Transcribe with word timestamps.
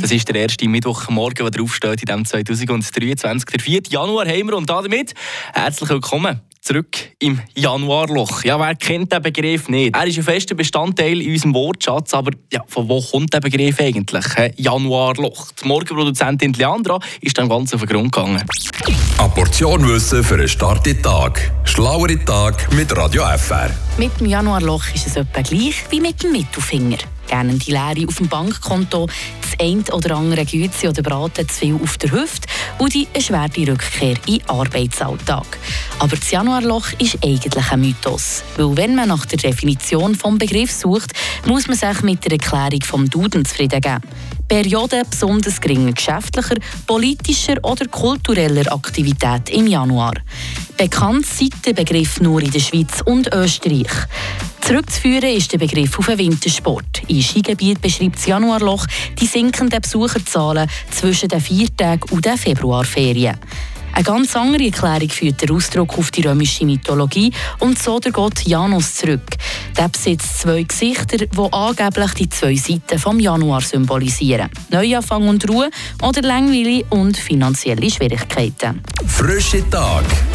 Das 0.00 0.10
ist 0.10 0.26
der 0.28 0.34
erste 0.34 0.68
Mittwochmorgen, 0.68 1.44
der 1.46 1.50
draufsteht 1.50 2.00
in 2.02 2.06
diesem 2.06 2.24
2023. 2.24 3.48
Der 3.48 3.60
4. 3.60 3.82
Januar 3.88 4.26
haben 4.26 4.48
wir 4.48 4.56
und 4.56 4.68
damit 4.68 5.14
herzlich 5.54 5.90
willkommen 5.90 6.40
zurück 6.60 6.96
im 7.20 7.40
Januarloch. 7.54 8.42
Ja, 8.42 8.58
wer 8.58 8.74
kennt 8.74 9.12
den 9.12 9.22
Begriff 9.22 9.68
nicht? 9.68 9.94
Er 9.94 10.06
ist 10.08 10.18
ein 10.18 10.24
fester 10.24 10.56
Bestandteil 10.56 11.20
in 11.20 11.30
unserem 11.30 11.54
Wortschatz, 11.54 12.14
aber 12.14 12.32
ja, 12.52 12.64
von 12.66 12.88
wo 12.88 13.00
kommt 13.00 13.32
der 13.32 13.38
Begriff 13.38 13.78
eigentlich? 13.78 14.24
Januarloch. 14.56 15.52
Die 15.62 15.68
Morgenproduzentin 15.68 16.52
Leandra 16.54 16.98
ist 17.20 17.38
dem 17.38 17.48
Ganzen 17.48 17.76
auf 17.76 17.82
den 17.82 17.90
Grund 17.90 18.10
gegangen. 18.10 18.42
Eine 19.18 19.28
Portion 19.28 19.88
Wissen 19.88 20.24
für 20.24 20.34
einen 20.34 20.48
starken 20.48 21.00
Tag. 21.00 21.52
Schlauere 21.62 22.18
Tag 22.24 22.72
mit 22.74 22.94
Radio 22.96 23.22
FR. 23.38 23.70
Mit 23.98 24.18
dem 24.18 24.26
Januarloch 24.26 24.82
ist 24.92 25.06
es 25.06 25.14
etwa 25.14 25.42
gleich 25.42 25.84
wie 25.90 26.00
mit 26.00 26.20
dem 26.22 26.32
Mittelfinger 26.32 26.98
gerne 27.30 27.54
die 27.54 27.70
Leere 27.70 28.06
auf 28.08 28.16
dem 28.16 28.28
Bankkonto, 28.28 29.08
das 29.40 29.60
eine 29.60 29.84
oder 29.92 30.16
andere 30.16 30.44
Güte 30.44 30.88
oder 30.88 31.02
Braten 31.02 31.48
zu 31.48 31.54
viel 31.54 31.74
auf 31.74 31.96
der 31.98 32.10
Hüfte 32.10 32.48
und 32.78 32.92
die 32.92 33.06
erschwerte 33.12 33.66
Rückkehr 33.66 34.16
in 34.26 34.38
den 34.38 34.48
Arbeitsalltag. 34.48 35.46
Aber 36.00 36.16
das 36.16 36.30
Januarloch 36.30 36.92
ist 36.98 37.18
eigentlich 37.24 37.70
ein 37.70 37.80
Mythos. 37.80 38.42
Weil 38.56 38.76
wenn 38.76 38.94
man 38.96 39.08
nach 39.08 39.26
der 39.26 39.38
Definition 39.38 40.12
des 40.12 40.38
Begriffs 40.38 40.80
sucht, 40.80 41.12
muss 41.46 41.68
man 41.68 41.76
sich 41.76 42.02
mit 42.02 42.24
der 42.24 42.32
Erklärung 42.32 42.82
vom 42.82 43.08
Duden 43.08 43.44
zufrieden 43.44 43.80
geben. 43.80 44.00
Periode 44.48 45.02
besonders 45.08 45.60
geringer 45.60 45.92
geschäftlicher, 45.92 46.56
politischer 46.84 47.56
oder 47.62 47.86
kultureller 47.86 48.72
Aktivität 48.72 49.48
im 49.50 49.68
Januar. 49.68 50.14
Bekannt 50.76 51.24
seit 51.26 51.64
der 51.64 51.74
Begriff 51.74 52.20
nur 52.20 52.42
in 52.42 52.50
der 52.50 52.58
Schweiz 52.58 53.00
und 53.04 53.32
Österreich. 53.32 54.08
Zurückzuführen 54.70 55.36
ist 55.36 55.52
der 55.52 55.58
Begriff 55.58 55.98
auf 55.98 56.06
den 56.06 56.18
Wintersport. 56.18 57.02
Im 57.08 57.20
Skigebiet 57.20 57.80
beschreibt 57.80 58.14
das 58.14 58.26
Januarloch 58.26 58.86
die 59.20 59.26
sinkenden 59.26 59.80
Besucherzahlen 59.80 60.70
zwischen 60.92 61.28
den 61.28 61.40
Viertagen 61.40 62.08
und 62.12 62.24
den 62.24 62.38
Februarferien. 62.38 63.36
Eine 63.92 64.04
ganz 64.04 64.36
andere 64.36 64.66
Erklärung 64.66 65.08
führt 65.08 65.42
der 65.42 65.50
Ausdruck 65.50 65.98
auf 65.98 66.12
die 66.12 66.22
römische 66.22 66.64
Mythologie 66.64 67.32
und 67.58 67.82
so 67.82 67.98
der 67.98 68.12
Gott 68.12 68.46
Janus 68.46 68.94
zurück. 68.94 69.36
Der 69.76 69.88
besitzt 69.88 70.38
zwei 70.38 70.62
Gesichter, 70.62 71.16
die 71.16 71.28
angeblich 71.50 72.12
die 72.12 72.28
zwei 72.28 72.54
Seiten 72.54 73.00
vom 73.00 73.18
Januar 73.18 73.62
symbolisieren. 73.62 74.50
Neuanfang 74.70 75.26
und 75.26 75.50
Ruhe 75.50 75.68
oder 76.00 76.22
Langweile 76.22 76.84
und 76.90 77.16
finanzielle 77.16 77.90
Schwierigkeiten. 77.90 78.80
Frische 79.04 79.68
Tag 79.68 80.04